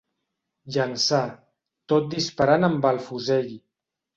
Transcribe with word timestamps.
Llançar, 0.77 1.19
tot 1.93 2.09
disparant 2.17 2.69
amb 2.71 2.89
el 2.93 3.03
fusell. 3.11 3.53